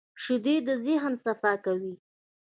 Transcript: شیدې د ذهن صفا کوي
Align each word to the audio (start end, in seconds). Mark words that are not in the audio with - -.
شیدې 0.23 0.55
د 0.67 0.69
ذهن 0.85 1.13
صفا 1.25 1.53
کوي 1.65 1.93